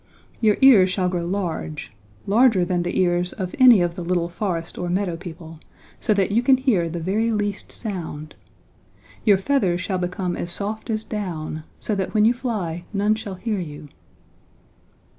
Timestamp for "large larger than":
1.27-2.81